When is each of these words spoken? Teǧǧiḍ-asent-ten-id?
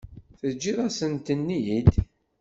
Teǧǧiḍ-asent-ten-id? 0.39 1.89